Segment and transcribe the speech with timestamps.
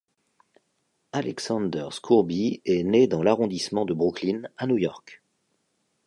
[1.13, 5.21] Alexander Scourby est né dans l'arrondissement de Brooklyn à New York.